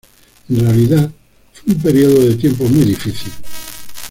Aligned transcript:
En 0.49 0.59
realidad 0.61 1.11
fue 1.53 1.75
un 1.75 1.79
período 1.83 2.21
de 2.25 2.35
tiempo 2.35 2.63
muy 2.63 2.85
difícil. 2.85 3.31